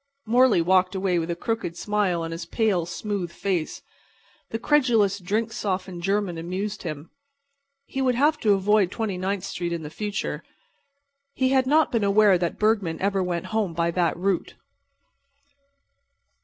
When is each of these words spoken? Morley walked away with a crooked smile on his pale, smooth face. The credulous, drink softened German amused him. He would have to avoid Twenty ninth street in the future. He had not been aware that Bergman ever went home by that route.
Morley 0.25 0.63
walked 0.63 0.95
away 0.95 1.19
with 1.19 1.29
a 1.29 1.35
crooked 1.35 1.77
smile 1.77 2.23
on 2.23 2.31
his 2.31 2.47
pale, 2.47 2.87
smooth 2.87 3.31
face. 3.31 3.83
The 4.49 4.57
credulous, 4.57 5.19
drink 5.19 5.53
softened 5.53 6.01
German 6.01 6.39
amused 6.39 6.81
him. 6.81 7.11
He 7.85 8.01
would 8.01 8.15
have 8.15 8.39
to 8.39 8.53
avoid 8.53 8.89
Twenty 8.89 9.15
ninth 9.19 9.43
street 9.43 9.71
in 9.71 9.83
the 9.83 9.91
future. 9.91 10.41
He 11.35 11.49
had 11.49 11.67
not 11.67 11.91
been 11.91 12.03
aware 12.03 12.39
that 12.39 12.57
Bergman 12.57 12.99
ever 12.99 13.21
went 13.21 13.53
home 13.53 13.75
by 13.75 13.91
that 13.91 14.17
route. 14.17 14.55